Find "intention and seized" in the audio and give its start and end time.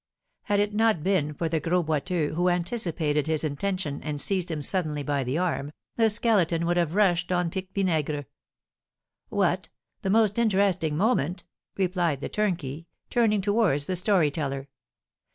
3.43-4.49